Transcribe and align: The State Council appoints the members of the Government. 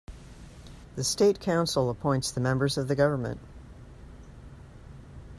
The 0.95 1.03
State 1.03 1.39
Council 1.39 1.87
appoints 1.91 2.31
the 2.31 2.41
members 2.41 2.75
of 2.75 2.87
the 2.87 2.95
Government. 2.95 3.39